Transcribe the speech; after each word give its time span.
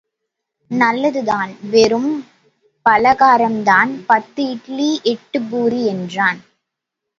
நல்லதுதான் 0.71 1.51
வெறும் 1.69 2.09
பலகாரம்தான் 2.85 3.91
பத்து 4.07 4.43
இட்லி 4.49 4.99
எட்டுப் 5.03 5.49
பூரி 5.51 5.85
என்றார். 5.85 6.41